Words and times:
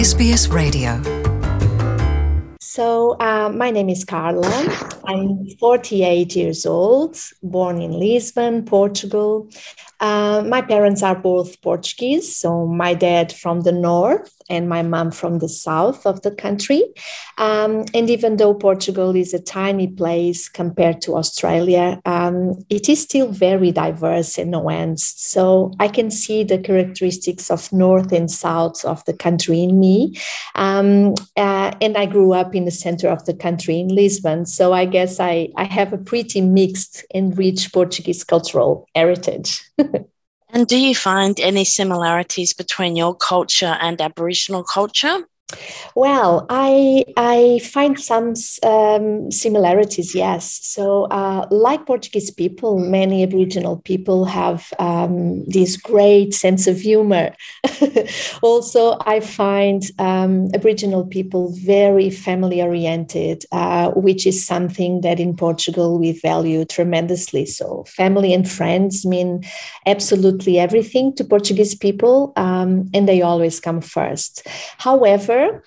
SBS 0.00 0.48
Radio. 0.50 0.96
So, 2.58 3.18
uh, 3.20 3.50
my 3.50 3.70
name 3.70 3.90
is 3.90 4.02
Carla. 4.02 4.48
I'm 5.04 5.46
48 5.58 6.34
years 6.34 6.64
old, 6.64 7.18
born 7.42 7.82
in 7.82 7.92
Lisbon, 7.92 8.64
Portugal. 8.64 9.50
Uh, 10.00 10.42
my 10.46 10.62
parents 10.62 11.02
are 11.02 11.16
both 11.16 11.60
Portuguese, 11.60 12.34
so 12.34 12.66
my 12.66 12.94
dad 12.94 13.30
from 13.30 13.60
the 13.60 13.72
north 13.72 14.39
and 14.50 14.68
my 14.68 14.82
mom 14.82 15.10
from 15.12 15.38
the 15.38 15.48
south 15.48 16.04
of 16.04 16.20
the 16.22 16.30
country. 16.30 16.82
Um, 17.38 17.84
and 17.94 18.10
even 18.10 18.36
though 18.36 18.52
Portugal 18.52 19.16
is 19.16 19.32
a 19.32 19.40
tiny 19.40 19.86
place 19.86 20.48
compared 20.48 21.00
to 21.02 21.16
Australia, 21.16 22.00
um, 22.04 22.54
it 22.68 22.88
is 22.88 23.00
still 23.00 23.28
very 23.28 23.70
diverse 23.70 24.36
and 24.36 24.52
nuanced. 24.52 25.18
So 25.20 25.72
I 25.78 25.88
can 25.88 26.10
see 26.10 26.44
the 26.44 26.58
characteristics 26.58 27.50
of 27.50 27.72
north 27.72 28.12
and 28.12 28.30
south 28.30 28.84
of 28.84 29.04
the 29.04 29.14
country 29.14 29.62
in 29.62 29.78
me. 29.78 30.16
Um, 30.56 31.14
uh, 31.36 31.72
and 31.80 31.96
I 31.96 32.06
grew 32.06 32.32
up 32.32 32.54
in 32.54 32.64
the 32.64 32.70
center 32.70 33.08
of 33.08 33.24
the 33.24 33.34
country 33.34 33.78
in 33.80 33.88
Lisbon. 33.88 34.44
So 34.46 34.72
I 34.72 34.84
guess 34.84 35.20
I, 35.20 35.48
I 35.56 35.64
have 35.64 35.92
a 35.92 35.98
pretty 35.98 36.40
mixed 36.40 37.04
and 37.14 37.36
rich 37.38 37.72
Portuguese 37.72 38.24
cultural 38.24 38.88
heritage. 38.94 39.62
And 40.52 40.66
do 40.66 40.76
you 40.78 40.94
find 40.94 41.40
any 41.40 41.64
similarities 41.64 42.54
between 42.54 42.94
your 42.94 43.14
culture 43.16 43.76
and 43.80 44.00
Aboriginal 44.00 44.62
culture? 44.64 45.26
Well, 45.94 46.46
I 46.48 47.04
I 47.16 47.60
find 47.64 47.98
some 47.98 48.34
um, 48.62 49.30
similarities. 49.30 50.14
Yes, 50.14 50.60
so 50.62 51.04
uh, 51.04 51.46
like 51.50 51.86
Portuguese 51.86 52.30
people, 52.30 52.78
many 52.78 53.22
Aboriginal 53.22 53.78
people 53.78 54.24
have 54.24 54.72
um, 54.78 55.44
this 55.46 55.76
great 55.76 56.34
sense 56.34 56.66
of 56.66 56.80
humor. 56.80 57.34
also, 58.42 58.96
I 59.00 59.20
find 59.20 59.82
um, 59.98 60.48
Aboriginal 60.54 61.06
people 61.06 61.52
very 61.56 62.10
family 62.10 62.62
oriented, 62.62 63.44
uh, 63.52 63.90
which 63.90 64.26
is 64.26 64.44
something 64.44 65.00
that 65.00 65.18
in 65.18 65.36
Portugal 65.36 65.98
we 65.98 66.12
value 66.12 66.64
tremendously. 66.64 67.46
So, 67.46 67.84
family 67.88 68.32
and 68.32 68.48
friends 68.48 69.04
mean 69.04 69.42
absolutely 69.86 70.58
everything 70.58 71.14
to 71.16 71.24
Portuguese 71.24 71.74
people, 71.74 72.32
um, 72.36 72.88
and 72.94 73.08
they 73.08 73.22
always 73.22 73.58
come 73.60 73.80
first. 73.80 74.46
However 74.78 75.39
Twitter. 75.40 75.62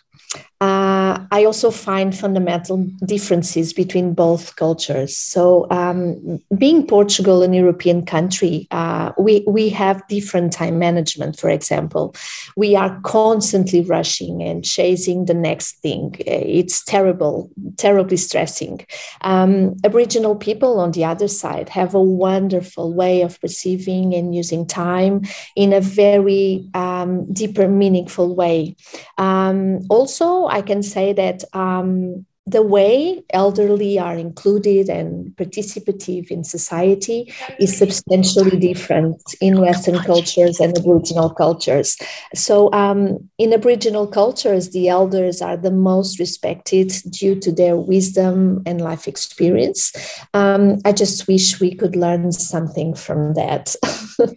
Uh, 0.62 0.83
uh, 1.04 1.26
I 1.32 1.46
also 1.46 1.70
find 1.72 2.18
fundamental 2.18 2.78
differences 3.06 3.74
between 3.74 4.14
both 4.14 4.56
cultures. 4.56 5.18
So, 5.18 5.68
um, 5.70 6.40
being 6.58 6.88
Portugal, 6.88 7.44
an 7.44 7.54
European 7.54 8.06
country, 8.06 8.68
uh, 8.72 9.12
we 9.18 9.44
we 9.48 9.70
have 9.70 10.08
different 10.08 10.54
time 10.54 10.80
management. 10.80 11.40
For 11.40 11.50
example, 11.50 12.16
we 12.56 12.76
are 12.76 13.00
constantly 13.02 13.82
rushing 13.82 14.42
and 14.44 14.64
chasing 14.64 15.26
the 15.26 15.34
next 15.34 15.82
thing. 15.82 16.16
It's 16.20 16.84
terrible, 16.84 17.50
terribly 17.78 18.18
stressing. 18.18 18.86
Um, 19.22 19.76
Aboriginal 19.84 20.36
people, 20.36 20.80
on 20.80 20.92
the 20.92 21.06
other 21.06 21.28
side, 21.28 21.70
have 21.70 21.96
a 21.96 22.10
wonderful 22.28 22.94
way 22.94 23.24
of 23.24 23.40
perceiving 23.42 24.14
and 24.14 24.36
using 24.36 24.66
time 24.66 25.22
in 25.56 25.74
a 25.74 25.82
very 25.82 26.70
um, 26.74 27.12
deeper, 27.34 27.68
meaningful 27.68 28.36
way. 28.36 28.76
Um, 29.18 29.80
also, 29.90 30.48
I 30.48 30.62
can 30.62 30.84
say 30.94 31.14
that 31.14 31.44
um, 31.54 32.26
the 32.46 32.62
way 32.62 33.24
elderly 33.30 33.98
are 33.98 34.16
included 34.16 34.90
and 34.90 35.32
participative 35.38 36.30
in 36.30 36.44
society 36.44 37.34
is 37.58 37.78
substantially 37.78 38.58
different 38.60 39.22
in 39.40 39.62
Western 39.62 39.98
cultures 40.00 40.60
and 40.60 40.78
Aboriginal 40.78 41.30
cultures. 41.30 41.98
So, 42.36 42.72
um, 42.74 43.30
in 43.38 43.54
Aboriginal 43.54 44.08
cultures, 44.08 44.72
the 44.72 44.90
elders 44.90 45.42
are 45.42 45.56
the 45.56 45.72
most 45.72 46.20
respected 46.20 46.92
due 47.10 47.40
to 47.40 47.52
their 47.52 47.78
wisdom 47.78 48.62
and 48.66 48.82
life 48.82 49.08
experience. 49.08 49.94
Um, 50.34 50.80
I 50.84 50.92
just 50.92 51.28
wish 51.30 51.62
we 51.62 51.74
could 51.74 51.96
learn 51.96 52.34
something 52.34 52.94
from 52.94 53.36
that. 53.36 53.74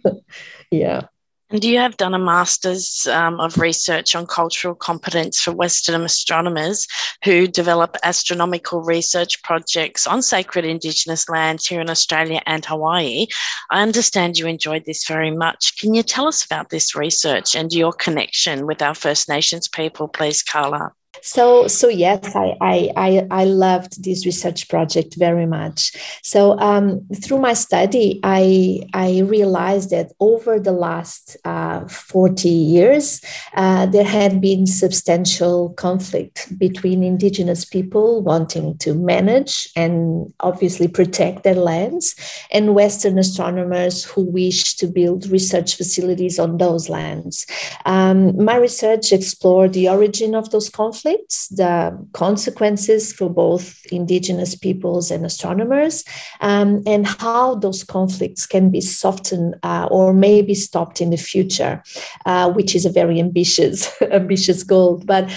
yeah. 0.71 1.01
And 1.49 1.63
you 1.63 1.77
have 1.77 1.95
done 1.95 2.13
a 2.13 2.19
master's 2.19 3.07
um, 3.07 3.39
of 3.39 3.57
research 3.57 4.15
on 4.15 4.25
cultural 4.25 4.75
competence 4.75 5.39
for 5.39 5.53
Western 5.53 6.01
astronomers 6.01 6.85
who 7.23 7.47
develop 7.47 7.95
astronomical 8.03 8.81
research 8.81 9.41
projects 9.43 10.05
on 10.05 10.21
sacred 10.21 10.65
Indigenous 10.65 11.29
lands 11.29 11.65
here 11.65 11.79
in 11.79 11.89
Australia 11.89 12.41
and 12.45 12.65
Hawaii. 12.65 13.27
I 13.71 13.81
understand 13.81 14.37
you 14.37 14.45
enjoyed 14.45 14.83
this 14.83 15.07
very 15.07 15.31
much. 15.31 15.77
Can 15.77 15.93
you 15.93 16.03
tell 16.03 16.27
us 16.27 16.43
about 16.43 16.69
this 16.69 16.97
research 16.97 17.55
and 17.55 17.71
your 17.71 17.93
connection 17.93 18.65
with 18.65 18.81
our 18.81 18.95
First 18.95 19.29
Nations 19.29 19.69
people, 19.69 20.09
please, 20.09 20.43
Carla? 20.43 20.96
So, 21.21 21.67
so 21.67 21.87
yes, 21.87 22.35
I, 22.35 22.57
I, 22.61 23.27
I, 23.31 23.43
loved 23.45 24.03
this 24.03 24.25
research 24.25 24.67
project 24.67 25.15
very 25.17 25.45
much. 25.45 25.95
So, 26.21 26.57
um, 26.59 27.05
through 27.23 27.39
my 27.39 27.53
study, 27.53 28.19
I, 28.23 28.81
I 28.93 29.21
realized 29.21 29.89
that 29.91 30.11
over 30.19 30.59
the 30.59 30.71
last 30.71 31.37
uh, 31.45 31.87
40 31.87 32.49
years, 32.49 33.21
uh, 33.55 33.85
there 33.85 34.03
had 34.03 34.41
been 34.41 34.65
substantial 34.65 35.69
conflict 35.73 36.57
between 36.57 37.03
Indigenous 37.03 37.65
people 37.65 38.21
wanting 38.21 38.77
to 38.79 38.93
manage 38.93 39.69
and 39.75 40.33
obviously 40.41 40.87
protect 40.87 41.43
their 41.43 41.55
lands, 41.55 42.15
and 42.51 42.75
Western 42.75 43.17
astronomers 43.17 44.03
who 44.03 44.23
wish 44.23 44.75
to 44.75 44.87
build 44.87 45.27
research 45.27 45.75
facilities 45.75 46.37
on 46.39 46.57
those 46.57 46.89
lands. 46.89 47.45
Um, 47.85 48.43
my 48.43 48.57
research 48.57 49.11
explored 49.11 49.73
the 49.73 49.89
origin 49.89 50.35
of 50.35 50.51
those 50.51 50.69
conflicts 50.69 51.06
conflicts, 51.07 51.47
the 51.49 52.07
consequences 52.13 53.13
for 53.13 53.29
both 53.29 53.85
Indigenous 53.91 54.55
peoples 54.55 55.11
and 55.11 55.25
astronomers, 55.25 56.03
um, 56.41 56.81
and 56.85 57.07
how 57.07 57.55
those 57.55 57.83
conflicts 57.83 58.45
can 58.45 58.69
be 58.69 58.81
softened 58.81 59.55
uh, 59.63 59.87
or 59.89 60.13
maybe 60.13 60.53
stopped 60.53 61.01
in 61.01 61.09
the 61.09 61.17
future, 61.17 61.81
uh, 62.25 62.51
which 62.51 62.75
is 62.75 62.85
a 62.85 62.91
very 62.91 63.19
ambitious, 63.19 63.89
ambitious 64.11 64.63
goal. 64.63 65.01
But 65.05 65.29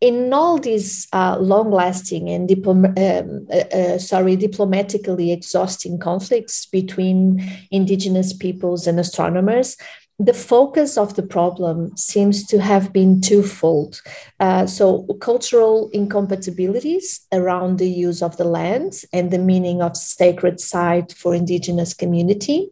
in 0.00 0.32
all 0.32 0.58
these 0.58 1.06
uh, 1.12 1.36
long-lasting 1.38 2.30
and 2.30 2.48
diplom- 2.48 2.96
um, 2.96 3.46
uh, 3.52 3.76
uh, 3.76 3.98
sorry, 3.98 4.34
diplomatically 4.34 5.30
exhausting 5.30 5.98
conflicts 5.98 6.64
between 6.64 7.38
indigenous 7.70 8.32
peoples 8.32 8.86
and 8.86 8.98
astronomers, 8.98 9.76
the 10.20 10.34
focus 10.34 10.98
of 10.98 11.16
the 11.16 11.22
problem 11.22 11.96
seems 11.96 12.46
to 12.46 12.60
have 12.60 12.92
been 12.92 13.22
twofold. 13.22 14.02
Uh, 14.38 14.66
so, 14.66 15.06
cultural 15.20 15.88
incompatibilities 15.94 17.26
around 17.32 17.78
the 17.78 17.88
use 17.88 18.20
of 18.22 18.36
the 18.36 18.44
land 18.44 19.02
and 19.14 19.30
the 19.30 19.38
meaning 19.38 19.80
of 19.80 19.96
sacred 19.96 20.60
site 20.60 21.14
for 21.14 21.34
Indigenous 21.34 21.94
community, 21.94 22.68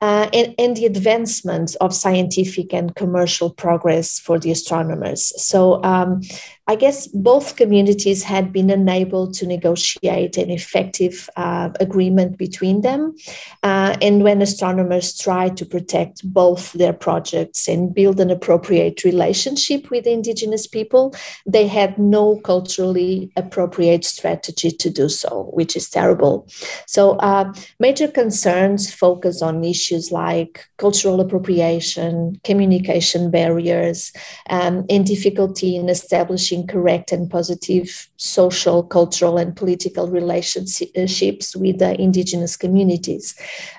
uh, 0.00 0.28
and, 0.32 0.52
and, 0.58 0.76
the 0.76 0.86
advancement 0.86 1.76
of 1.80 1.94
scientific 1.94 2.74
and 2.74 2.96
commercial 2.96 3.50
progress 3.50 4.18
for 4.18 4.40
the 4.40 4.50
astronomers. 4.50 5.32
So, 5.40 5.80
um, 5.84 6.22
I 6.70 6.76
guess 6.76 7.08
both 7.08 7.56
communities 7.56 8.22
had 8.22 8.52
been 8.52 8.70
unable 8.70 9.32
to 9.32 9.44
negotiate 9.44 10.36
an 10.36 10.50
effective 10.52 11.28
uh, 11.34 11.70
agreement 11.80 12.38
between 12.38 12.82
them. 12.82 13.16
Uh, 13.64 13.96
and 14.00 14.22
when 14.22 14.40
astronomers 14.40 15.18
tried 15.18 15.56
to 15.56 15.66
protect 15.66 16.22
both 16.32 16.72
their 16.74 16.92
projects 16.92 17.66
and 17.66 17.92
build 17.92 18.20
an 18.20 18.30
appropriate 18.30 19.02
relationship 19.02 19.90
with 19.90 20.06
Indigenous 20.06 20.68
people, 20.68 21.12
they 21.44 21.66
had 21.66 21.98
no 21.98 22.38
culturally 22.44 23.32
appropriate 23.34 24.04
strategy 24.04 24.70
to 24.70 24.90
do 24.90 25.08
so, 25.08 25.50
which 25.52 25.74
is 25.74 25.90
terrible. 25.90 26.46
So, 26.86 27.16
uh, 27.16 27.52
major 27.80 28.06
concerns 28.06 28.94
focus 28.94 29.42
on 29.42 29.64
issues 29.64 30.12
like 30.12 30.64
cultural 30.78 31.20
appropriation, 31.20 32.38
communication 32.44 33.32
barriers, 33.32 34.12
um, 34.48 34.86
and 34.88 35.04
difficulty 35.04 35.74
in 35.74 35.88
establishing 35.88 36.59
correct 36.66 37.12
and 37.12 37.30
positive 37.30 38.08
social, 38.16 38.82
cultural, 38.82 39.38
and 39.38 39.56
political 39.56 40.08
relationships 40.08 41.56
with 41.56 41.78
the 41.78 42.00
indigenous 42.00 42.56
communities. 42.56 43.34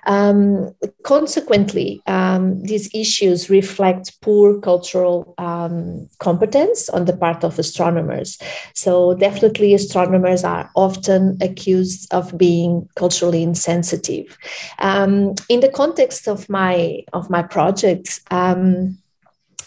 Um, 0.06 0.74
consequently, 1.04 2.02
um, 2.08 2.62
these 2.64 2.90
issues 2.94 3.50
reflect 3.50 4.20
poor 4.22 4.60
cultural 4.60 5.34
um, 5.38 6.10
competence 6.20 6.90
on 6.90 7.06
the 7.06 7.16
part 7.16 7.44
of 7.44 7.60
astronomers. 7.60 8.38
So, 8.74 9.14
definitely, 9.16 9.74
astronomers 9.74 10.44
are 10.44 10.70
often 10.76 11.38
accused 11.42 12.12
of 12.14 12.38
being 12.38 12.88
culturally 12.96 13.44
insensitive. 13.44 14.38
Um, 14.80 15.36
in 15.50 15.60
the 15.60 15.70
context 15.70 16.28
of 16.28 16.50
my 16.50 17.04
of 17.14 17.30
my 17.30 17.44
project, 17.44 18.22
um, 18.32 18.98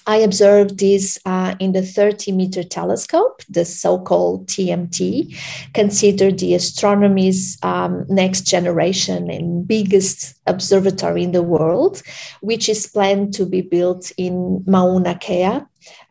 I 0.07 0.17
observed 0.19 0.79
this 0.79 1.19
uh, 1.25 1.55
in 1.59 1.73
the 1.73 1.83
30 1.83 2.33
meter 2.33 2.63
telescope, 2.63 3.43
the 3.49 3.65
so 3.65 3.99
called 3.99 4.47
TMT, 4.49 5.35
considered 5.73 6.39
the 6.39 6.55
astronomy's 6.55 7.59
um, 7.63 8.05
next 8.09 8.43
generation 8.43 9.31
and 9.31 9.67
biggest 9.67 10.39
observatory 10.47 11.23
in 11.23 11.33
the 11.33 11.43
world, 11.43 12.03
which 12.43 12.69
is 12.69 12.87
planned 12.87 13.33
to 13.35 13.47
be 13.47 13.63
built 13.63 14.13
in 14.19 14.63
Mauna 14.67 15.15
Kea, 15.15 15.61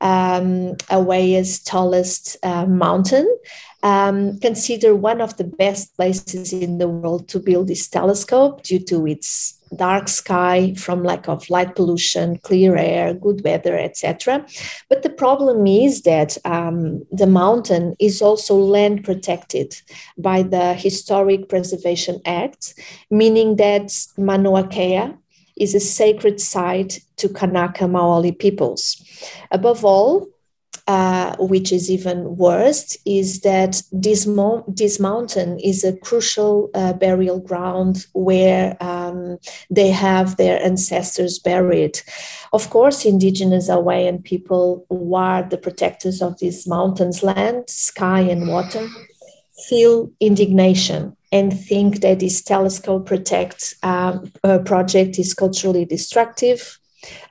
um, 0.01 0.75
Hawaii's 0.90 1.60
tallest 1.60 2.38
uh, 2.44 2.66
mountain. 2.66 3.28
Um, 3.83 4.39
considered 4.39 4.95
one 4.95 5.19
of 5.19 5.35
the 5.35 5.44
best 5.44 5.94
places 5.97 6.53
in 6.53 6.77
the 6.77 6.88
world 6.88 7.27
to 7.27 7.39
build 7.39 7.68
this 7.68 7.89
telescope 7.89 8.63
due 8.63 8.80
to 8.80 9.06
its 9.06 9.59
dark 9.75 10.07
sky 10.07 10.74
from 10.75 11.03
lack 11.03 11.27
of 11.27 11.50
light 11.50 11.75
pollution, 11.75 12.38
clear 12.39 12.75
air, 12.77 13.13
good 13.13 13.44
weather, 13.44 13.77
etc. 13.77 14.45
But 14.89 15.03
the 15.03 15.09
problem 15.09 15.68
is 15.68 16.03
that 16.03 16.38
um, 16.45 17.03
the 17.12 17.27
mountain 17.27 17.95
is 18.00 18.21
also 18.21 18.56
land 18.56 19.03
protected 19.03 19.75
by 20.18 20.44
the 20.44 20.74
Historic 20.74 21.50
Preservation 21.50 22.21
Act, 22.25 22.80
meaning 23.09 23.57
that 23.57 23.91
Mauna 24.18 24.68
Kea 24.68 25.13
is 25.57 25.75
a 25.75 25.80
sacred 25.80 26.39
site 26.39 27.00
to 27.18 27.30
Kanaka 27.30 27.85
Maoli 27.85 28.38
peoples. 28.38 29.03
Above 29.51 29.85
all, 29.85 30.27
uh, 30.88 31.35
which 31.38 31.71
is 31.71 31.89
even 31.89 32.35
worse, 32.35 32.97
is 33.06 33.41
that 33.41 33.81
this, 33.91 34.25
mo- 34.25 34.65
this 34.68 35.00
mountain 35.00 35.59
is 35.59 35.83
a 35.83 35.95
crucial 35.97 36.69
uh, 36.74 36.94
burial 36.94 37.39
ground 37.39 38.06
where 38.13 38.75
um, 38.83 39.38
they 39.69 39.89
have 39.89 40.38
their 40.38 40.62
ancestors 40.62 41.39
buried. 41.39 42.01
Of 42.51 42.69
course, 42.69 43.06
indigenous 43.06 43.68
Hawaiian 43.68 44.21
people 44.21 44.85
who 44.89 45.15
are 45.15 45.44
the 45.44 45.57
protectors 45.57 46.21
of 46.21 46.39
these 46.39 46.68
mountains, 46.68 47.24
land, 47.24 47.69
sky, 47.69 48.19
and 48.21 48.47
water, 48.47 48.88
feel 49.69 50.12
indignation 50.19 51.15
and 51.31 51.57
think 51.57 52.01
that 52.01 52.19
this 52.19 52.41
telescope 52.41 53.06
protect 53.06 53.75
uh, 53.83 54.19
project 54.65 55.18
is 55.18 55.33
culturally 55.33 55.85
destructive 55.85 56.80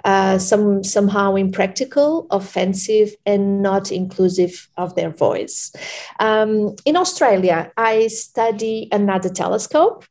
uh, 0.04 0.38
some 0.38 0.84
somehow 0.84 1.34
impractical, 1.34 2.26
offensive, 2.30 3.14
and 3.26 3.62
not 3.62 3.92
inclusive 3.92 4.68
of 4.76 4.94
their 4.94 5.10
voice. 5.10 5.72
Um, 6.20 6.76
in 6.84 6.96
Australia, 6.96 7.72
I 7.76 8.08
study 8.08 8.88
another 8.92 9.28
telescope, 9.28 10.04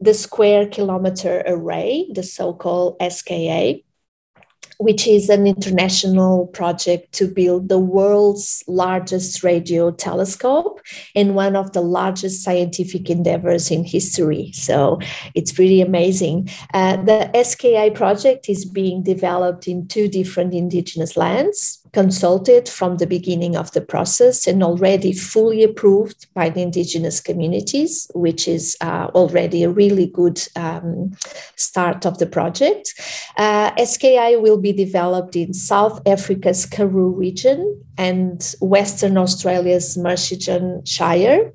the 0.00 0.14
Square 0.14 0.68
Kilometre 0.68 1.42
Array, 1.46 2.06
the 2.12 2.22
so-called 2.22 2.96
SKA 3.00 3.82
which 4.82 5.06
is 5.06 5.28
an 5.28 5.46
international 5.46 6.48
project 6.48 7.12
to 7.12 7.28
build 7.28 7.68
the 7.68 7.78
world's 7.78 8.64
largest 8.66 9.42
radio 9.44 9.90
telescope 9.90 10.80
and 11.14 11.34
one 11.34 11.54
of 11.54 11.72
the 11.72 11.80
largest 11.80 12.42
scientific 12.42 13.08
endeavors 13.08 13.70
in 13.70 13.84
history. 13.84 14.50
So 14.52 14.98
it's 15.34 15.52
pretty 15.52 15.80
amazing. 15.80 16.50
Uh, 16.74 16.96
the 16.96 17.30
SKA 17.44 17.90
project 17.94 18.48
is 18.48 18.64
being 18.64 19.02
developed 19.02 19.68
in 19.68 19.86
two 19.86 20.08
different 20.08 20.54
indigenous 20.54 21.16
lands 21.16 21.81
consulted 21.92 22.68
from 22.68 22.96
the 22.96 23.06
beginning 23.06 23.54
of 23.54 23.70
the 23.72 23.80
process 23.80 24.46
and 24.46 24.62
already 24.62 25.12
fully 25.12 25.62
approved 25.62 26.26
by 26.34 26.48
the 26.48 26.62
indigenous 26.62 27.20
communities, 27.20 28.10
which 28.14 28.48
is 28.48 28.76
uh, 28.80 29.08
already 29.14 29.62
a 29.62 29.70
really 29.70 30.06
good 30.06 30.40
um, 30.56 31.12
start 31.56 32.06
of 32.06 32.18
the 32.18 32.26
project. 32.26 32.94
Uh, 33.36 33.70
SKA 33.84 34.38
will 34.38 34.58
be 34.58 34.72
developed 34.72 35.36
in 35.36 35.52
South 35.52 36.00
Africa's 36.06 36.64
Karoo 36.64 37.10
region 37.10 37.82
and 37.98 38.54
Western 38.60 39.18
Australia's 39.18 39.98
Murchison 39.98 40.82
Shire. 40.86 41.52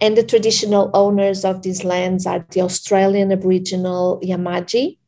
And 0.00 0.16
the 0.16 0.22
traditional 0.22 0.90
owners 0.94 1.44
of 1.44 1.62
these 1.62 1.82
lands 1.82 2.24
are 2.24 2.46
the 2.50 2.60
Australian 2.60 3.32
Aboriginal 3.32 4.20
Yamaji 4.22 4.98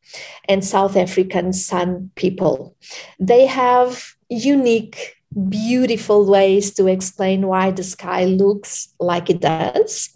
and 0.48 0.64
South 0.64 0.96
African 0.96 1.52
San 1.52 2.10
people. 2.16 2.76
They 3.18 3.46
have 3.46 4.13
unique, 4.28 5.16
beautiful 5.48 6.26
ways 6.30 6.72
to 6.74 6.86
explain 6.86 7.46
why 7.48 7.70
the 7.70 7.82
sky 7.82 8.24
looks 8.24 8.88
like 9.00 9.28
it 9.28 9.40
does. 9.40 10.10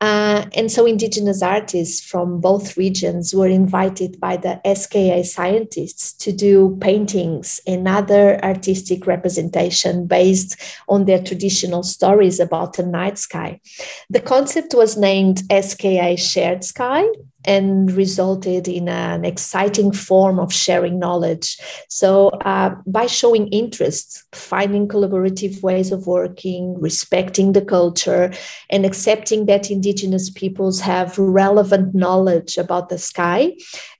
Uh, 0.00 0.46
and 0.54 0.70
so, 0.70 0.86
Indigenous 0.86 1.42
artists 1.42 2.00
from 2.00 2.40
both 2.40 2.76
regions 2.76 3.34
were 3.34 3.48
invited 3.48 4.18
by 4.18 4.36
the 4.36 4.60
SKA 4.74 5.24
scientists 5.24 6.12
to 6.14 6.32
do 6.32 6.76
paintings 6.80 7.60
and 7.66 7.86
other 7.86 8.42
artistic 8.42 9.06
representation 9.06 10.06
based 10.06 10.56
on 10.88 11.04
their 11.04 11.22
traditional 11.22 11.82
stories 11.82 12.40
about 12.40 12.74
the 12.74 12.86
night 12.86 13.18
sky. 13.18 13.60
The 14.08 14.20
concept 14.20 14.74
was 14.74 14.96
named 14.96 15.42
SKA 15.50 16.16
Shared 16.16 16.64
Sky 16.64 17.04
and 17.44 17.90
resulted 17.92 18.68
in 18.68 18.88
an 18.88 19.24
exciting 19.24 19.92
form 19.92 20.38
of 20.38 20.52
sharing 20.52 20.98
knowledge. 20.98 21.58
So, 21.88 22.28
uh, 22.28 22.74
by 22.86 23.06
showing 23.06 23.48
interest, 23.48 24.24
finding 24.32 24.88
collaborative 24.88 25.62
ways 25.62 25.92
of 25.92 26.06
working, 26.06 26.80
respecting 26.80 27.52
the 27.52 27.62
culture, 27.62 28.32
and 28.70 28.84
accepting 28.86 29.46
that 29.46 29.70
Indigenous 29.70 30.30
peoples 30.30 30.80
have 30.80 31.18
relevant 31.18 31.94
knowledge 31.94 32.58
about 32.58 32.88
the 32.88 32.98
sky, 32.98 33.52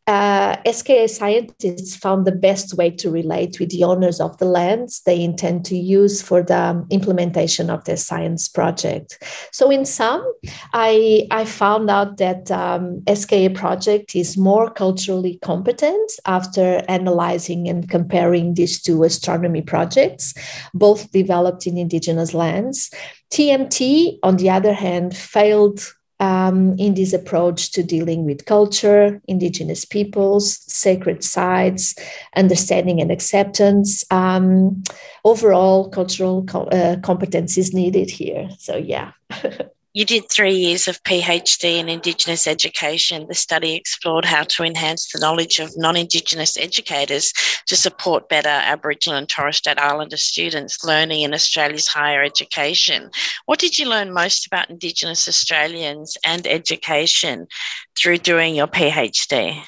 uh, 0.08 0.56
SKA 0.70 1.06
scientists 1.06 1.94
found 1.94 2.26
the 2.26 2.32
best 2.32 2.75
way 2.75 2.90
to 2.90 3.08
relate 3.08 3.60
with 3.60 3.70
the 3.70 3.84
owners 3.84 4.20
of 4.20 4.37
the 4.38 4.44
lands 4.44 5.00
they 5.06 5.22
intend 5.22 5.64
to 5.66 5.76
use 5.76 6.20
for 6.20 6.43
the 6.43 6.84
implementation 6.90 7.70
of 7.70 7.84
their 7.84 7.96
science 7.96 8.49
project. 8.49 9.22
So, 9.52 9.70
in 9.70 9.84
sum, 9.84 10.25
I, 10.72 11.28
I 11.31 11.44
found 11.44 11.88
out 11.88 12.16
that 12.16 12.50
um, 12.50 13.02
SKA 13.12 13.50
project 13.50 14.16
is 14.16 14.37
more 14.37 14.70
culturally 14.70 15.38
competent 15.43 16.12
after 16.26 16.82
analyzing 16.88 17.69
and 17.69 17.88
comparing 17.88 18.55
these 18.55 18.82
two 18.82 19.05
astronomy 19.05 19.62
projects, 19.62 20.34
both 20.75 21.12
developed 21.12 21.66
in 21.66 21.78
indigenous 21.78 22.34
lands. 22.34 22.90
TMT, 23.31 24.19
on 24.25 24.37
the 24.37 24.50
other 24.50 24.72
hand, 24.72 25.16
failed 25.16 25.94
um, 26.22 26.76
in 26.78 26.94
this 26.94 27.12
approach 27.12 27.72
to 27.72 27.82
dealing 27.82 28.24
with 28.24 28.46
culture, 28.46 29.20
indigenous 29.26 29.84
peoples, 29.84 30.60
sacred 30.72 31.24
sites, 31.24 31.96
understanding 32.36 33.00
and 33.00 33.10
acceptance. 33.10 34.04
Um, 34.10 34.84
overall, 35.24 35.90
cultural 35.90 36.44
co- 36.44 36.69
uh, 36.69 37.00
competence 37.00 37.58
is 37.58 37.74
needed 37.74 38.08
here. 38.08 38.48
So, 38.58 38.76
yeah. 38.76 39.10
You 39.94 40.06
did 40.06 40.30
three 40.30 40.54
years 40.54 40.88
of 40.88 41.02
PhD 41.02 41.76
in 41.78 41.90
Indigenous 41.90 42.46
education. 42.46 43.26
The 43.28 43.34
study 43.34 43.74
explored 43.74 44.24
how 44.24 44.44
to 44.44 44.64
enhance 44.64 45.12
the 45.12 45.18
knowledge 45.18 45.58
of 45.58 45.76
non 45.76 45.96
Indigenous 45.96 46.56
educators 46.56 47.30
to 47.66 47.76
support 47.76 48.30
better 48.30 48.48
Aboriginal 48.48 49.19
and 49.19 49.28
Torres 49.28 49.58
Strait 49.58 49.78
Islander 49.78 50.17
students 50.17 50.82
learning 50.82 51.20
in 51.20 51.34
Australia's 51.34 51.88
higher 51.88 52.22
education. 52.22 53.10
What 53.44 53.58
did 53.58 53.78
you 53.78 53.86
learn 53.86 54.14
most 54.14 54.46
about 54.46 54.70
Indigenous 54.70 55.28
Australians 55.28 56.17
and 56.24 56.46
education 56.46 57.46
through 57.94 58.19
doing 58.19 58.55
your 58.55 58.69
PhD? 58.69 59.62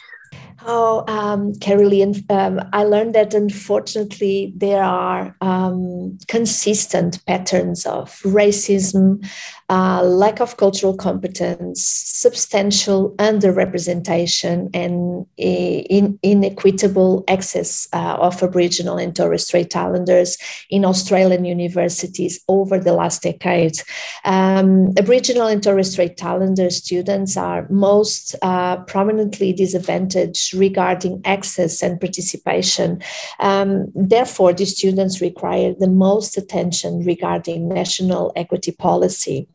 Oh, 0.67 1.05
um, 1.09 1.55
Caroline, 1.57 2.15
um, 2.31 2.59
I 2.73 2.85
learned 2.85 3.15
that 3.15 3.35
unfortunately 3.35 4.55
there 4.57 4.83
are 4.83 5.37
um, 5.43 6.19
consistent 6.27 7.23
patterns 7.27 7.85
of 7.85 8.11
racism, 8.23 9.23
uh, 9.69 10.03
lack 10.03 10.41
of 10.41 10.57
cultural 10.57 10.97
competence, 10.97 11.85
substantial 11.85 13.15
underrepresentation, 13.17 14.71
and 14.73 15.27
in, 15.37 16.19
inequitable 16.23 17.25
access 17.29 17.87
uh, 17.93 18.17
of 18.19 18.43
Aboriginal 18.43 18.97
and 18.97 19.15
Torres 19.15 19.47
Strait 19.47 19.77
Islanders 19.77 20.39
in 20.71 20.87
Australian 20.87 21.45
universities 21.45 22.41
over 22.49 22.79
the 22.79 22.95
last 22.95 23.23
decade. 23.23 23.83
Um, 24.25 24.95
Aboriginal 24.97 25.47
and 25.47 25.63
Torres 25.63 25.93
Strait 25.93 26.23
Islander 26.25 26.71
students 26.71 27.37
are 27.37 27.67
most 27.69 28.35
uh, 28.41 28.79
prominently 28.85 29.53
disadvantaged 29.53 30.54
regarding 30.55 31.21
access 31.25 31.83
and 31.83 32.01
participation. 32.01 33.03
Um, 33.41 33.93
therefore, 33.95 34.53
the 34.53 34.67
students 34.67 35.21
require 35.21 35.75
the 35.79 35.89
most 35.89 36.37
attention 36.37 37.05
regarding 37.05 37.69
national 37.69 38.33
equity 38.37 38.73
policy. 38.73 39.49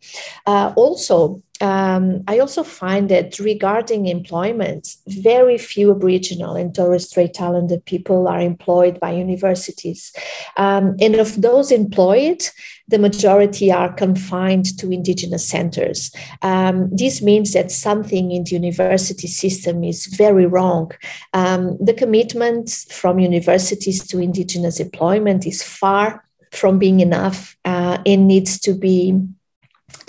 Uh, 0.45 0.73
also, 0.75 1.41
um, 1.61 2.23
I 2.27 2.39
also 2.39 2.63
find 2.63 3.09
that 3.09 3.37
regarding 3.39 4.07
employment, 4.07 4.95
very 5.07 5.57
few 5.57 5.91
Aboriginal 5.91 6.55
and 6.55 6.73
Torres 6.73 7.09
Strait 7.09 7.39
Islander 7.39 7.79
people 7.79 8.27
are 8.27 8.39
employed 8.39 8.99
by 8.99 9.11
universities. 9.11 10.13
Um, 10.55 10.95
and 11.01 11.15
of 11.15 11.41
those 11.41 11.71
employed, 11.71 12.43
the 12.87 12.97
majority 12.97 13.71
are 13.71 13.93
confined 13.93 14.77
to 14.79 14.91
Indigenous 14.91 15.45
centers. 15.45 16.11
Um, 16.41 16.89
this 16.91 17.21
means 17.21 17.53
that 17.53 17.71
something 17.71 18.31
in 18.31 18.45
the 18.45 18.51
university 18.51 19.27
system 19.27 19.83
is 19.83 20.05
very 20.05 20.45
wrong. 20.45 20.91
Um, 21.33 21.77
the 21.79 21.93
commitment 21.93 22.69
from 22.89 23.19
universities 23.19 24.07
to 24.07 24.19
Indigenous 24.19 24.79
employment 24.79 25.45
is 25.45 25.61
far 25.61 26.23
from 26.51 26.79
being 26.79 26.99
enough 27.01 27.57
uh, 27.65 27.99
and 28.05 28.27
needs 28.27 28.59
to 28.61 28.73
be 28.73 29.21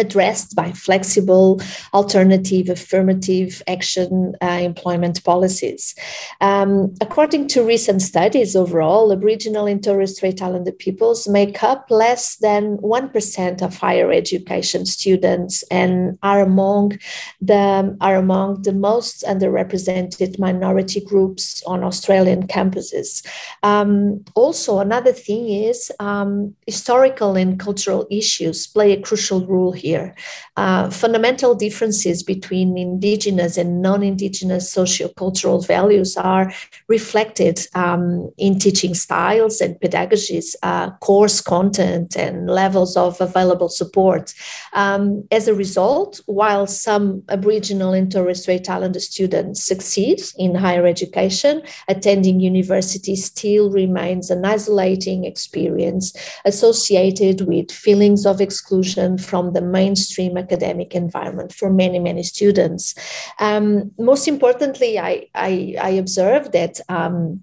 addressed 0.01 0.57
by 0.57 0.73
flexible, 0.73 1.61
alternative, 1.95 2.69
affirmative 2.69 3.63
action 3.69 4.35
uh, 4.43 4.59
employment 4.71 5.23
policies. 5.25 5.95
Um, 6.41 6.95
according 7.01 7.49
to 7.49 7.63
recent 7.63 8.03
studies, 8.03 8.57
overall, 8.57 9.13
Aboriginal 9.13 9.67
and 9.67 9.83
Torres 9.85 10.17
Strait 10.17 10.43
Islander 10.43 10.73
peoples 10.73 11.29
make 11.29 11.63
up 11.63 11.87
less 11.91 12.37
than 12.37 12.79
1% 12.79 13.63
of 13.63 13.77
higher 13.77 14.11
education 14.11 14.87
students 14.87 15.63
and 15.71 16.19
are 16.23 16.41
among 16.41 16.99
the, 17.41 17.97
are 18.01 18.17
among 18.17 18.63
the 18.63 18.73
most 18.73 19.23
underrepresented 19.25 20.39
minority 20.39 21.01
groups 21.01 21.63
on 21.67 21.85
Australian 21.85 22.47
campuses. 22.47 23.25
Um, 23.63 24.25
also, 24.35 24.79
another 24.79 25.13
thing 25.13 25.49
is 25.51 25.93
um, 26.01 26.55
historical 26.67 27.37
and 27.37 27.61
cultural 27.61 28.07
issues 28.11 28.67
play 28.67 28.93
a 28.93 29.01
crucial 29.01 29.47
role 29.47 29.73
here. 29.73 29.90
Uh, 30.57 30.91
fundamental 30.91 31.55
differences 31.55 32.23
between 32.23 32.77
indigenous 32.77 33.57
and 33.57 33.83
non-indigenous 33.83 34.75
sociocultural 34.75 35.67
values 35.67 36.17
are 36.17 36.53
reflected 36.89 37.67
um, 37.75 38.31
in 38.37 38.59
teaching 38.59 38.95
styles 38.95 39.61
and 39.61 39.77
pedagogies, 39.81 40.55
uh, 40.63 40.91
course 40.99 41.41
content, 41.41 42.17
and 42.17 42.49
levels 42.49 42.97
of 42.97 43.21
available 43.21 43.69
support. 43.69 44.35
Um, 44.73 45.25
as 45.31 45.49
a 45.49 45.55
result, 45.55 46.21
while 46.27 46.67
some 46.67 47.23
Aboriginal 47.29 47.93
and 47.93 48.11
Torres 48.11 48.43
Strait 48.43 48.69
Islander 48.69 49.01
students 49.01 49.63
succeed 49.63 50.21
in 50.37 50.55
higher 50.55 50.87
education, 50.87 51.63
attending 51.89 52.41
university 52.41 53.17
still 53.17 53.71
remains 53.71 54.31
an 54.31 54.45
isolating 54.45 55.25
experience 55.25 56.13
associated 56.45 57.43
with 57.47 57.71
feelings 57.71 58.27
of 58.27 58.41
exclusion 58.41 59.19
from 59.19 59.53
the 59.53 59.61
mainstream 59.83 60.37
academic 60.37 60.95
environment 60.95 61.51
for 61.53 61.69
many, 61.71 61.99
many 61.99 62.23
students. 62.23 62.95
Um, 63.39 63.93
most 63.99 64.29
importantly, 64.29 64.99
I, 64.99 65.13
I, 65.35 65.77
I 65.81 65.91
observed 65.91 66.53
that. 66.53 66.81
Um, 66.89 67.43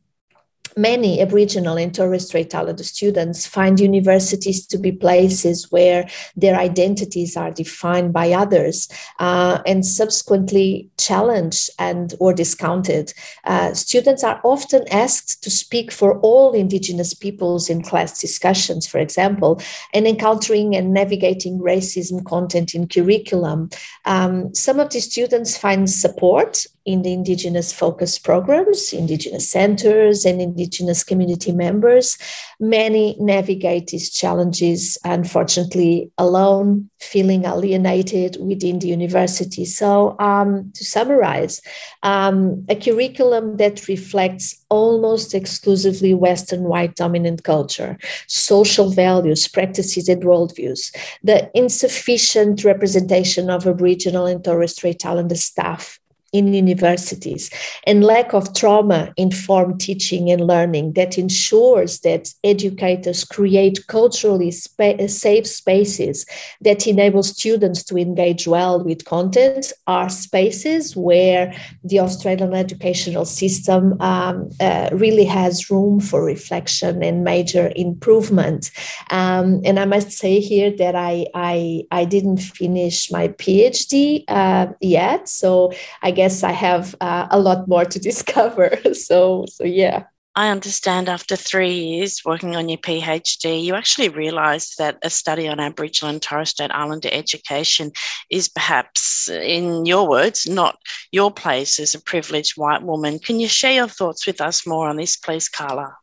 many 0.77 1.22
Aboriginal 1.22 1.77
and 1.77 1.93
Torres 1.93 2.27
Strait 2.27 2.53
Islander 2.53 2.84
students 2.84 3.48
find 3.48 3.79
universities 3.79 4.65
to 4.67 4.77
be 4.77 4.91
places 4.91 5.72
where 5.72 6.07
their 6.36 6.55
identities 6.55 7.36
are 7.36 7.51
defined 7.51 8.13
by 8.13 8.31
others 8.31 8.88
uh, 9.19 9.60
and 9.65 9.86
subsequently 9.86 10.89
challenged 10.98 11.69
and 11.79 12.13
or 12.19 12.34
discounted. 12.34 13.13
Uh, 13.43 13.74
students 13.74 14.24
are 14.24 14.39
often 14.43 14.88
asked 14.89 15.43
to 15.43 15.50
speak 15.50 15.91
for 15.91 16.19
all 16.19 16.53
Indigenous 16.53 17.13
peoples 17.13 17.69
in 17.69 17.81
class 17.81 18.19
discussions, 18.19 18.88
for 18.88 19.00
example, 19.00 19.62
and 19.93 20.07
encountering 20.07 20.75
and 20.75 20.93
navigating 20.93 21.60
racism 21.60 22.24
content 22.25 22.75
in 22.75 22.88
curriculum. 22.88 23.69
Um, 24.05 24.53
some 24.53 24.79
of 24.79 24.89
the 24.91 25.00
students 25.00 25.57
find 25.57 25.89
support 25.89 26.65
in 26.88 27.01
the 27.01 27.12
Indigenous 27.12 27.74
focus 27.74 28.17
programs, 28.17 28.94
Indigenous 28.94 29.51
centers, 29.51 30.24
and 30.24 30.41
Indigenous 30.41 31.03
community 31.03 31.51
members. 31.51 32.17
Many 32.62 33.17
navigate 33.20 33.88
these 33.88 34.10
challenges, 34.10 34.98
unfortunately, 35.03 36.10
alone, 36.17 36.89
feeling 37.01 37.44
alienated 37.44 38.38
within 38.39 38.79
the 38.79 38.88
university. 38.88 39.65
So, 39.65 40.15
um, 40.20 40.72
to 40.75 40.86
summarize, 40.86 41.60
um, 42.03 42.65
a 42.70 42.75
curriculum 42.75 43.58
that 43.58 43.89
reflects 43.89 44.56
almost 44.70 45.36
exclusively 45.36 46.13
Western 46.13 46.63
white 46.63 46.96
dominant 46.96 47.44
culture, 47.44 47.98
social 48.27 48.91
values, 48.91 49.46
practices, 49.50 50.08
and 50.08 50.24
worldviews, 50.24 50.96
the 51.22 51.51
insufficient 51.53 52.63
representation 52.63 53.50
of 53.50 53.67
Aboriginal 53.67 54.25
and 54.25 54.41
Torres 54.41 54.72
Strait 54.72 55.06
Islander 55.06 55.36
staff 55.36 56.00
in 56.38 56.53
universities 56.53 57.50
and 57.86 58.03
lack 58.03 58.34
of 58.34 58.53
trauma 58.53 59.12
informed 59.17 59.79
teaching 59.79 60.29
and 60.32 60.46
learning 60.46 60.94
that 60.94 61.17
ensures 61.17 62.00
that 62.01 62.29
educators 62.44 63.24
create 63.24 63.86
culturally 63.88 64.51
spa- 64.51 65.08
safe 65.08 65.48
spaces 65.48 66.25
that 66.62 66.88
enable 66.88 67.24
students 67.24 67.84
to 67.84 67.98
engage 67.98 68.48
well 68.48 68.84
with 68.84 69.06
content 69.06 69.74
are 69.88 70.10
spaces 70.10 70.96
where 70.96 71.53
the 71.84 72.00
Australian 72.00 72.53
educational 72.53 73.25
system 73.25 74.00
um, 74.01 74.50
uh, 74.60 74.89
really 74.91 75.25
has 75.25 75.70
room 75.70 76.00
for 76.00 76.24
reflection 76.24 77.03
and 77.03 77.24
major 77.24 77.72
improvement. 77.75 78.72
Um, 79.10 79.62
and 79.63 79.79
I 79.79 79.86
must 79.86 80.12
say 80.12 80.39
here 80.39 80.72
that 80.77 80.96
I, 80.96 81.25
I, 81.34 81.84
I 81.91 82.06
didn't 82.06 82.38
finish 82.38 83.12
my 83.12 83.29
PhD 83.29 84.24
uh, 84.27 84.67
yet. 84.82 85.29
So 85.29 85.72
I 86.01 86.12
guess 86.12 86.26
I 86.43 86.51
have 86.51 86.96
uh, 87.01 87.27
a 87.31 87.39
lot 87.39 87.67
more 87.67 87.86
to 87.86 88.00
discover. 88.10 88.77
So, 88.93 89.46
so 89.50 89.63
yeah. 89.63 90.05
I 90.36 90.50
understand 90.50 91.10
after 91.10 91.36
three 91.36 91.74
years 91.74 92.22
working 92.24 92.55
on 92.55 92.69
your 92.69 92.77
PhD, 92.77 93.63
you 93.63 93.74
actually 93.74 94.10
realised 94.10 94.75
that 94.77 95.00
a 95.01 95.10
study 95.10 95.48
on 95.48 95.60
Aboriginal 95.60 96.12
and 96.12 96.22
Torres 96.22 96.50
Strait 96.50 96.69
Islander 96.72 97.10
education 97.12 97.91
is 98.29 98.48
perhaps, 98.48 99.29
in 99.29 99.88
your 99.88 100.07
words, 100.07 100.46
not 100.46 100.77
your 101.12 101.31
place 101.31 101.79
as 101.79 101.96
a 101.96 102.01
privileged 102.01 102.53
white 102.55 102.84
woman. 102.84 103.17
Can 103.17 103.39
you 103.39 103.48
share 103.48 103.74
your 103.74 103.88
thoughts 103.88 104.27
with 104.27 104.39
us 104.39 104.67
more 104.67 104.89
on 104.89 104.98
this, 104.98 105.15
please, 105.15 105.50
Carla? 105.50 105.98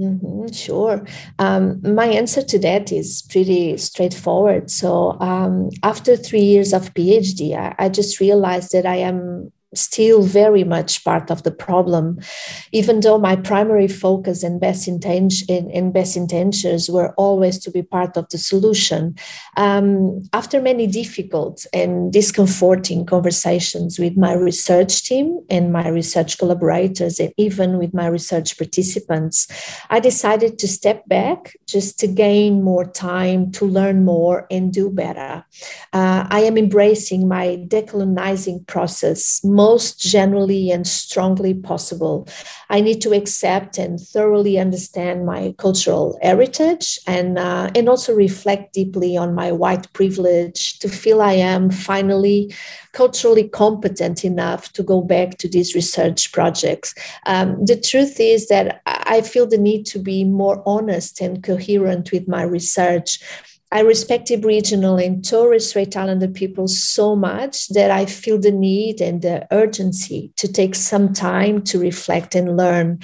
Mm-hmm, 0.00 0.52
sure. 0.52 1.04
Um, 1.38 1.82
my 1.82 2.06
answer 2.06 2.42
to 2.42 2.58
that 2.60 2.90
is 2.90 3.22
pretty 3.28 3.76
straightforward. 3.76 4.70
So, 4.70 5.20
um, 5.20 5.68
after 5.82 6.16
three 6.16 6.40
years 6.40 6.72
of 6.72 6.94
PhD, 6.94 7.54
I, 7.54 7.74
I 7.78 7.88
just 7.90 8.18
realized 8.18 8.72
that 8.72 8.86
I 8.86 8.96
am 8.96 9.52
still 9.74 10.22
very 10.22 10.64
much 10.64 11.04
part 11.04 11.30
of 11.30 11.42
the 11.42 11.50
problem, 11.50 12.18
even 12.72 13.00
though 13.00 13.18
my 13.18 13.36
primary 13.36 13.88
focus 13.88 14.42
and 14.42 14.60
best 14.60 14.88
intention 14.88 15.70
and 15.70 15.92
best 15.92 16.16
intentions 16.16 16.90
were 16.90 17.14
always 17.14 17.58
to 17.58 17.70
be 17.70 17.82
part 17.82 18.16
of 18.16 18.28
the 18.30 18.38
solution. 18.38 19.14
Um, 19.56 20.22
after 20.32 20.60
many 20.60 20.86
difficult 20.86 21.66
and 21.72 22.12
discomforting 22.12 23.06
conversations 23.06 23.98
with 23.98 24.16
my 24.16 24.34
research 24.34 25.04
team 25.04 25.40
and 25.48 25.72
my 25.72 25.88
research 25.88 26.38
collaborators, 26.38 27.20
and 27.20 27.32
even 27.36 27.78
with 27.78 27.94
my 27.94 28.06
research 28.06 28.58
participants, 28.58 29.46
I 29.88 30.00
decided 30.00 30.58
to 30.58 30.68
step 30.68 31.06
back 31.06 31.56
just 31.66 31.98
to 32.00 32.06
gain 32.06 32.62
more 32.62 32.84
time 32.84 33.52
to 33.52 33.64
learn 33.66 34.04
more 34.04 34.46
and 34.50 34.72
do 34.72 34.90
better. 34.90 35.44
Uh, 35.92 36.26
I 36.28 36.40
am 36.40 36.58
embracing 36.58 37.28
my 37.28 37.64
decolonizing 37.68 38.66
process 38.66 39.40
most 39.60 39.98
generally 40.00 40.70
and 40.70 40.86
strongly 40.86 41.52
possible. 41.52 42.26
I 42.70 42.80
need 42.80 43.00
to 43.02 43.12
accept 43.12 43.78
and 43.78 44.00
thoroughly 44.00 44.58
understand 44.58 45.26
my 45.26 45.54
cultural 45.58 46.18
heritage 46.22 46.98
and, 47.06 47.38
uh, 47.38 47.70
and 47.74 47.88
also 47.88 48.14
reflect 48.14 48.72
deeply 48.72 49.18
on 49.18 49.34
my 49.34 49.52
white 49.52 49.86
privilege 49.92 50.78
to 50.78 50.88
feel 50.88 51.20
I 51.20 51.34
am 51.34 51.70
finally 51.70 52.54
culturally 52.92 53.48
competent 53.48 54.24
enough 54.24 54.72
to 54.72 54.82
go 54.82 55.02
back 55.02 55.38
to 55.38 55.48
these 55.48 55.74
research 55.74 56.32
projects. 56.32 56.94
Um, 57.26 57.48
the 57.64 57.78
truth 57.90 58.18
is 58.18 58.48
that 58.48 58.82
I 58.86 59.20
feel 59.20 59.46
the 59.46 59.58
need 59.58 59.84
to 59.92 59.98
be 59.98 60.24
more 60.24 60.62
honest 60.66 61.20
and 61.20 61.42
coherent 61.42 62.12
with 62.12 62.26
my 62.26 62.42
research 62.42 63.20
I 63.72 63.80
respect 63.80 64.32
Aboriginal 64.32 64.96
and 64.96 65.24
Torres 65.24 65.68
Strait 65.68 65.96
Islander 65.96 66.26
people 66.26 66.66
so 66.66 67.14
much 67.14 67.68
that 67.68 67.90
I 67.90 68.04
feel 68.04 68.36
the 68.36 68.50
need 68.50 69.00
and 69.00 69.22
the 69.22 69.46
urgency 69.52 70.32
to 70.36 70.52
take 70.52 70.74
some 70.74 71.12
time 71.12 71.62
to 71.64 71.78
reflect 71.78 72.34
and 72.34 72.56
learn. 72.56 72.98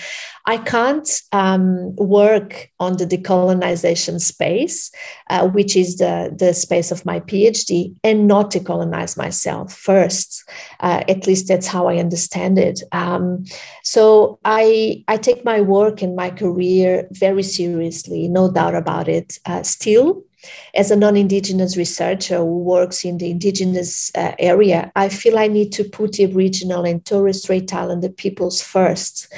I 0.45 0.59
can't 0.59 1.09
um, 1.31 1.95
work 1.97 2.71
on 2.81 2.97
the 2.97 3.07
decolonization 3.07 4.21
space, 4.21 4.91
uh, 5.31 5.47
which 5.49 5.77
is 5.77 5.99
the, 5.99 6.35
the 6.37 6.53
space 6.53 6.91
of 6.91 7.07
my 7.07 7.21
PhD, 7.21 7.95
and 8.03 8.27
not 8.27 8.51
decolonize 8.51 9.17
myself 9.17 9.73
first. 9.73 10.49
Uh, 10.81 11.05
at 11.09 11.29
least 11.29 11.47
that's 11.47 11.67
how 11.69 11.87
I 11.87 11.99
understand 11.99 12.59
it. 12.59 12.83
Um, 12.91 13.45
so 13.85 14.41
I, 14.45 15.05
I 15.07 15.17
take 15.17 15.45
my 15.45 15.61
work 15.61 16.03
and 16.03 16.17
my 16.17 16.31
career 16.31 17.07
very 17.13 17.45
seriously, 17.45 18.27
no 18.27 18.51
doubt 18.51 18.75
about 18.75 19.09
it. 19.09 19.39
Uh, 19.47 19.63
still, 19.63 20.25
as 20.75 20.91
a 20.91 20.97
non-indigenous 20.97 21.77
researcher 21.77 22.39
who 22.39 22.59
works 22.59 23.05
in 23.05 23.19
the 23.19 23.31
indigenous 23.31 24.11
uh, 24.15 24.33
area 24.39 24.91
i 24.97 25.09
feel 25.09 25.39
i 25.39 25.47
need 25.47 25.73
to 25.73 25.85
put 25.85 26.13
the 26.13 26.25
aboriginal 26.25 26.85
and 26.85 27.05
torres 27.05 27.43
strait 27.43 27.73
islander 27.73 28.09
peoples 28.09 28.63
first 28.63 29.33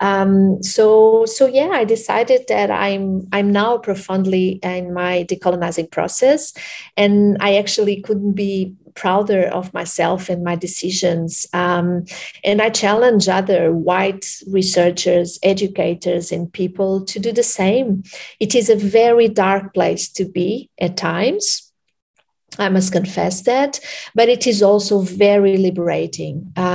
um, 0.00 0.62
so 0.62 1.24
so 1.26 1.46
yeah 1.46 1.70
i 1.72 1.84
decided 1.84 2.44
that 2.48 2.70
i'm 2.70 3.26
i'm 3.32 3.50
now 3.52 3.78
profoundly 3.78 4.60
in 4.62 4.92
my 4.92 5.24
decolonizing 5.28 5.90
process. 5.90 6.52
And 6.96 7.36
i 7.40 7.56
actually 7.56 8.00
couldn't 8.02 8.32
be 8.32 8.74
prouder 8.94 9.44
of 9.46 9.72
myself 9.72 10.28
and 10.28 10.42
my 10.42 10.56
decisions. 10.56 11.46
Um, 11.52 12.04
and 12.44 12.60
i 12.60 12.70
challenge 12.70 13.28
other 13.28 13.72
white 13.72 14.26
researchers 14.48 15.38
educators 15.42 16.32
and 16.32 16.52
people 16.52 17.04
to 17.06 17.18
do 17.18 17.32
the 17.32 17.42
same. 17.42 18.02
It 18.40 18.54
is 18.54 18.70
a 18.70 18.76
very 18.76 19.28
dark 19.28 19.74
place 19.74 20.08
to 20.12 20.24
be 20.24 20.70
at 20.80 20.96
times 20.96 21.68
I 22.58 22.68
must 22.68 22.92
confess 22.92 23.42
that, 23.42 23.78
but 24.14 24.28
it 24.28 24.46
is 24.46 24.62
also 24.62 25.00
very 25.00 25.56
liberating. 25.56 26.52
Um, 26.56 26.67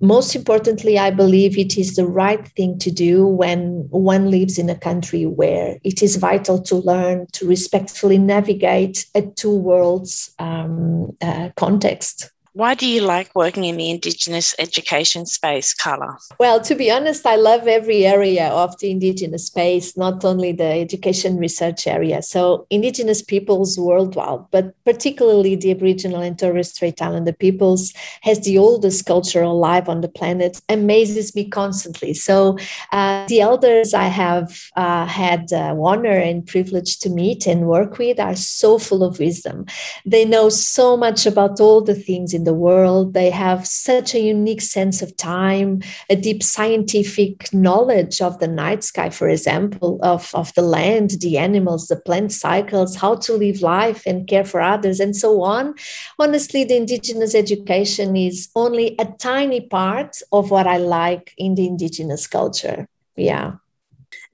most 0.00 0.34
importantly, 0.34 0.98
I 0.98 1.10
believe 1.10 1.58
it 1.58 1.76
is 1.76 1.96
the 1.96 2.06
right 2.06 2.46
thing 2.56 2.78
to 2.78 2.90
do 2.90 3.26
when 3.26 3.88
one 3.90 4.30
lives 4.30 4.58
in 4.58 4.70
a 4.70 4.78
country 4.78 5.26
where 5.26 5.78
it 5.84 6.02
is 6.02 6.16
vital 6.16 6.60
to 6.62 6.76
learn 6.76 7.26
to 7.32 7.46
respectfully 7.46 8.18
navigate 8.18 9.06
a 9.14 9.22
two 9.22 9.54
worlds 9.54 10.34
um, 10.38 11.16
uh, 11.20 11.50
context. 11.56 12.30
Why 12.52 12.74
do 12.74 12.84
you 12.84 13.02
like 13.02 13.30
working 13.36 13.64
in 13.64 13.76
the 13.76 13.90
Indigenous 13.90 14.56
education 14.58 15.24
space, 15.24 15.72
Carla? 15.72 16.18
Well, 16.40 16.60
to 16.62 16.74
be 16.74 16.90
honest, 16.90 17.24
I 17.24 17.36
love 17.36 17.68
every 17.68 18.04
area 18.04 18.48
of 18.48 18.76
the 18.80 18.90
Indigenous 18.90 19.46
space, 19.46 19.96
not 19.96 20.24
only 20.24 20.50
the 20.50 20.64
education 20.64 21.36
research 21.36 21.86
area. 21.86 22.22
So, 22.22 22.66
Indigenous 22.68 23.22
peoples 23.22 23.78
worldwide, 23.78 24.50
but 24.50 24.74
particularly 24.84 25.54
the 25.54 25.70
Aboriginal 25.70 26.22
and 26.22 26.36
Torres 26.36 26.70
Strait 26.70 27.00
Islander 27.00 27.32
peoples, 27.32 27.92
has 28.22 28.40
the 28.40 28.58
oldest 28.58 29.06
culture 29.06 29.42
alive 29.42 29.88
on 29.88 30.00
the 30.00 30.08
planet, 30.08 30.60
amazes 30.68 31.36
me 31.36 31.48
constantly. 31.48 32.14
So, 32.14 32.58
uh, 32.90 33.26
the 33.28 33.42
elders 33.42 33.94
I 33.94 34.08
have 34.08 34.58
uh, 34.74 35.06
had 35.06 35.52
uh, 35.52 35.76
honor 35.80 36.18
and 36.18 36.44
privilege 36.44 36.98
to 36.98 37.10
meet 37.10 37.46
and 37.46 37.68
work 37.68 37.98
with 37.98 38.18
are 38.18 38.34
so 38.34 38.76
full 38.76 39.04
of 39.04 39.20
wisdom. 39.20 39.66
They 40.04 40.24
know 40.24 40.48
so 40.48 40.96
much 40.96 41.26
about 41.26 41.60
all 41.60 41.80
the 41.80 41.94
things 41.94 42.34
in 42.34 42.44
the 42.44 42.49
world. 42.54 43.14
They 43.14 43.30
have 43.30 43.66
such 43.66 44.14
a 44.14 44.20
unique 44.20 44.62
sense 44.62 45.02
of 45.02 45.16
time, 45.16 45.82
a 46.08 46.16
deep 46.16 46.42
scientific 46.42 47.52
knowledge 47.52 48.20
of 48.20 48.38
the 48.38 48.48
night 48.48 48.84
sky, 48.84 49.10
for 49.10 49.28
example, 49.28 49.98
of, 50.02 50.30
of 50.34 50.52
the 50.54 50.62
land, 50.62 51.10
the 51.20 51.38
animals, 51.38 51.88
the 51.88 51.96
plant 51.96 52.32
cycles, 52.32 52.96
how 52.96 53.14
to 53.16 53.34
live 53.34 53.62
life 53.62 54.02
and 54.06 54.26
care 54.26 54.44
for 54.44 54.60
others, 54.60 55.00
and 55.00 55.16
so 55.16 55.42
on. 55.42 55.74
Honestly, 56.18 56.64
the 56.64 56.76
Indigenous 56.76 57.34
education 57.34 58.16
is 58.16 58.48
only 58.54 58.96
a 58.98 59.06
tiny 59.18 59.60
part 59.60 60.16
of 60.32 60.50
what 60.50 60.66
I 60.66 60.78
like 60.78 61.32
in 61.38 61.54
the 61.54 61.66
Indigenous 61.66 62.26
culture. 62.26 62.88
Yeah. 63.16 63.59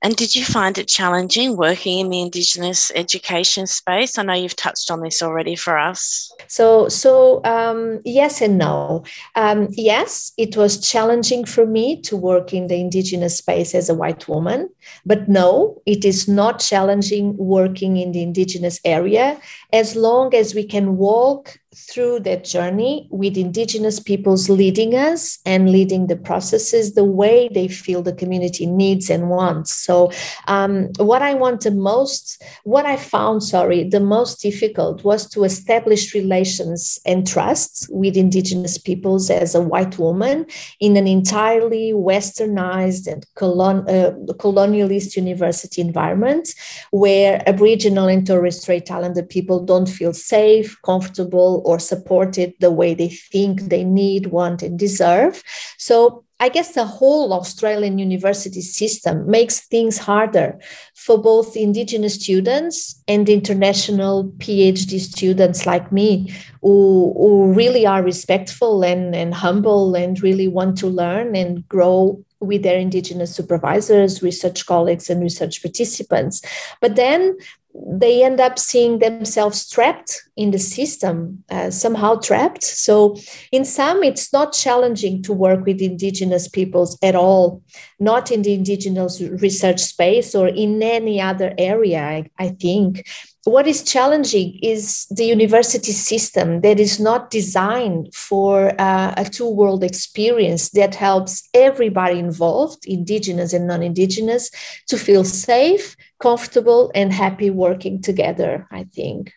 And 0.07 0.15
did 0.15 0.37
you 0.37 0.45
find 0.45 0.79
it 0.79 0.87
challenging 0.87 1.57
working 1.57 1.99
in 1.99 2.11
the 2.11 2.21
Indigenous 2.21 2.93
education 2.95 3.67
space? 3.67 4.17
I 4.17 4.23
know 4.23 4.35
you've 4.35 4.55
touched 4.55 4.89
on 4.89 5.01
this 5.01 5.21
already 5.21 5.57
for 5.57 5.77
us. 5.77 6.31
So, 6.47 6.89
so 6.89 7.45
um, 7.45 8.03
yes 8.05 8.41
and 8.41 8.57
no. 8.57 9.03
Um, 9.35 9.67
yes, 9.73 10.31
it 10.37 10.57
was 10.57 10.79
challenging 10.79 11.45
for 11.45 11.67
me 11.67 12.01
to 12.03 12.17
work 12.17 12.55
in 12.55 12.69
the 12.69 12.77
Indigenous 12.77 13.39
space 13.39 13.75
as 13.75 13.89
a 13.89 13.97
white 13.97 14.29
woman, 14.29 14.71
but 15.05 15.29
no, 15.29 15.83
it 15.87 16.05
is 16.05 16.29
not 16.29 16.61
challenging 16.61 17.37
working 17.37 17.97
in 17.97 18.13
the 18.13 18.23
Indigenous 18.23 18.81
area 18.85 19.41
as 19.73 19.97
long 19.97 20.33
as 20.37 20.55
we 20.55 20.63
can 20.63 20.99
walk 20.99 21.59
through 21.77 22.21
that 22.21 22.45
journey 22.45 23.09
with 23.11 23.37
indigenous 23.37 24.01
peoples 24.01 24.49
leading 24.49 24.95
us 24.95 25.39
and 25.45 25.71
leading 25.71 26.07
the 26.07 26.17
processes 26.17 26.95
the 26.95 27.05
way 27.05 27.49
they 27.53 27.69
feel 27.69 28.03
the 28.03 28.13
community 28.13 28.67
needs 28.67 29.11
and 29.11 29.29
wants. 29.29 29.73
So 29.73 30.11
um, 30.49 30.89
what 30.99 31.23
i 31.23 31.35
want 31.35 31.63
the 31.63 31.71
most 31.71 32.43
what 32.65 32.87
i 32.87 32.97
found 32.97 33.43
sorry 33.43 33.85
the 33.85 34.01
most 34.01 34.41
difficult 34.41 35.05
was 35.05 35.29
to 35.29 35.45
establish 35.45 36.15
relations 36.15 36.99
and 37.07 37.27
trust 37.27 37.87
with 37.91 38.17
indigenous 38.17 38.79
peoples 38.79 39.31
as 39.31 39.55
a 39.55 39.61
white 39.61 39.99
woman 39.99 40.47
in 40.81 40.97
an 40.97 41.07
entirely 41.07 41.93
westernized 41.93 43.11
and 43.11 43.27
colon, 43.35 43.79
uh, 43.89 44.13
colonialist 44.35 45.17
university 45.17 45.81
environment 45.81 46.55
where 46.91 47.43
aboriginal 47.49 48.09
and 48.09 48.27
torres 48.27 48.61
strait 48.61 48.91
islander 48.91 49.23
people 49.23 49.65
don't 49.65 49.89
feel 49.89 50.13
safe 50.13 50.77
comfortable 50.83 51.63
or 51.67 51.81
supported 51.81 52.55
the 52.61 52.71
way 52.71 52.95
they 52.95 53.09
think 53.09 53.63
they 53.63 53.83
need, 53.83 54.29
want, 54.29 54.63
and 54.63 54.79
deserve. 54.79 55.43
So 55.79 56.25
I 56.39 56.49
guess 56.49 56.75
the 56.75 56.85
whole 56.85 57.33
Australian 57.33 57.99
university 57.99 58.61
system 58.61 59.29
makes 59.29 59.61
things 59.67 59.99
harder 59.99 60.59
for 60.95 61.17
both 61.19 61.57
Indigenous 61.57 62.15
students 62.15 63.03
and 63.09 63.29
international 63.29 64.25
PhD 64.39 65.01
students 65.01 65.67
like 65.67 65.91
me, 65.91 66.33
who, 66.61 67.15
who 67.17 67.53
really 67.53 67.87
are 67.87 68.03
respectful 68.03 68.85
and, 68.85 69.15
and 69.15 69.35
humble 69.35 69.95
and 69.95 70.23
really 70.23 70.47
want 70.47 70.77
to 70.79 70.87
learn 70.87 71.35
and 71.35 71.67
grow 71.69 72.23
with 72.41 72.63
their 72.63 72.79
Indigenous 72.79 73.35
supervisors, 73.35 74.23
research 74.23 74.67
colleagues, 74.67 75.09
and 75.09 75.23
research 75.23 75.63
participants. 75.63 76.43
But 76.83 76.97
then 76.97 77.39
they 77.87 78.23
end 78.23 78.41
up 78.41 78.59
seeing 78.59 78.99
themselves 78.99 79.69
trapped 79.69 80.23
in 80.37 80.51
the 80.51 80.59
system, 80.59 81.45
uh, 81.51 81.71
somehow 81.71 82.17
trapped. 82.17 82.65
So, 82.65 83.17
in 83.53 83.65
some, 83.65 84.03
it's 84.03 84.33
not 84.33 84.53
challenging 84.53 85.23
to 85.23 85.33
work 85.33 85.65
with 85.67 85.81
Indigenous 85.81 86.49
peoples 86.49 86.99
at 87.03 87.15
all, 87.15 87.63
not 87.99 88.31
in 88.31 88.43
the 88.43 88.55
Indigenous 88.55 89.21
research 89.21 89.81
space 89.81 90.35
or 90.35 90.49
in 90.49 90.83
any 90.83 91.21
other 91.21 91.55
area, 91.59 92.01
I, 92.03 92.31
I 92.39 92.49
think 92.49 93.05
what 93.47 93.69
is 93.69 93.85
challenging 93.85 94.59
is 94.61 95.07
the 95.09 95.25
university 95.25 95.93
system 95.93 96.63
that 96.63 96.81
is 96.81 96.99
not 96.99 97.31
designed 97.31 98.13
for 98.13 98.73
uh, 98.81 99.15
a 99.17 99.25
two 99.25 99.49
world 99.49 99.85
experience 99.85 100.71
that 100.71 100.97
helps 100.97 101.49
everybody 101.55 102.19
involved, 102.19 102.85
indigenous 102.87 103.53
and 103.53 103.69
non 103.69 103.85
indigenous, 103.85 104.51
to 104.89 104.99
feel 104.99 105.23
safe, 105.23 105.97
comfortable, 106.21 106.91
and 106.95 107.13
happy 107.13 107.51
working 107.51 108.03
together, 108.03 108.67
I 108.71 108.85
think. 108.85 109.33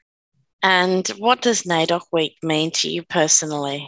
And 0.62 1.08
what 1.20 1.42
does 1.42 1.64
NAIDOC 1.64 2.02
Week 2.12 2.36
mean 2.44 2.72
to 2.72 2.90
you 2.90 3.04
personally? 3.04 3.88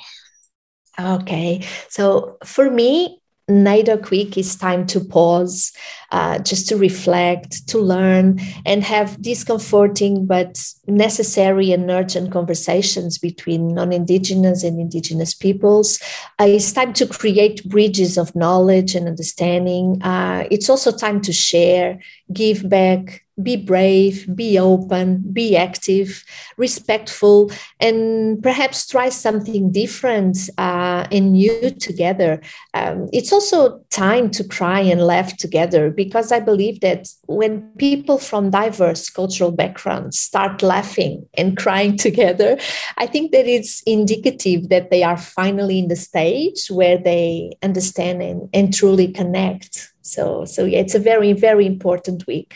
Okay, 0.99 1.65
so 1.89 2.37
for 2.45 2.69
me, 2.69 3.20
NAIDOC 3.51 4.09
Week 4.09 4.37
is 4.37 4.55
time 4.55 4.85
to 4.87 4.99
pause, 4.99 5.71
uh, 6.11 6.39
just 6.39 6.67
to 6.69 6.77
reflect, 6.77 7.67
to 7.69 7.77
learn, 7.77 8.39
and 8.65 8.83
have 8.83 9.21
discomforting 9.21 10.25
but 10.25 10.63
necessary 10.87 11.71
and 11.71 11.89
urgent 11.89 12.31
conversations 12.31 13.17
between 13.17 13.75
non 13.75 13.91
Indigenous 13.93 14.63
and 14.63 14.79
Indigenous 14.79 15.33
peoples. 15.33 15.99
Uh, 16.39 16.45
it's 16.47 16.71
time 16.71 16.93
to 16.93 17.05
create 17.05 17.63
bridges 17.65 18.17
of 18.17 18.35
knowledge 18.35 18.95
and 18.95 19.07
understanding. 19.07 20.01
Uh, 20.01 20.47
it's 20.49 20.69
also 20.69 20.91
time 20.91 21.21
to 21.21 21.33
share, 21.33 21.99
give 22.33 22.67
back, 22.69 23.23
be 23.43 23.55
brave, 23.55 24.27
be 24.35 24.57
open, 24.57 25.23
be 25.31 25.55
active, 25.55 26.23
respectful, 26.57 27.51
and 27.79 28.41
perhaps 28.41 28.87
try 28.87 29.09
something 29.09 29.71
different 29.71 30.49
uh, 30.57 31.05
and 31.11 31.33
new 31.33 31.71
together. 31.71 32.41
Um, 32.73 33.09
it's 33.11 33.31
also 33.31 33.79
time 33.89 34.29
to 34.31 34.43
cry 34.43 34.79
and 34.79 35.01
laugh 35.01 35.37
together 35.37 35.89
because 35.89 36.31
I 36.31 36.39
believe 36.39 36.81
that 36.81 37.07
when 37.27 37.61
people 37.77 38.17
from 38.17 38.49
diverse 38.49 39.09
cultural 39.09 39.51
backgrounds 39.51 40.19
start 40.19 40.61
laughing 40.61 41.27
and 41.35 41.57
crying 41.57 41.97
together, 42.07 42.57
I 42.97 43.07
think 43.07 43.31
that 43.31 43.47
it's 43.47 43.81
indicative 43.83 44.69
that 44.69 44.89
they 44.89 45.03
are 45.03 45.17
finally 45.17 45.79
in 45.79 45.87
the 45.87 45.95
stage 45.95 46.67
where 46.69 46.97
they 46.97 47.51
understand 47.61 48.21
and, 48.21 48.49
and 48.53 48.73
truly 48.73 49.11
connect. 49.11 49.91
So, 50.01 50.45
so 50.45 50.65
yeah, 50.65 50.79
it's 50.79 50.95
a 50.95 50.99
very, 50.99 51.33
very 51.33 51.65
important 51.65 52.27
week. 52.27 52.55